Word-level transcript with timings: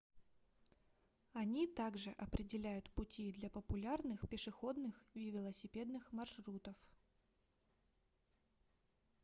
они 1.33 1.67
также 1.67 2.09
определяют 2.13 2.89
пути 2.95 3.31
для 3.33 3.51
популярных 3.51 4.27
пешеходных 4.27 4.95
и 5.13 5.29
велосипедных 5.29 6.11
маршрутов 6.11 6.75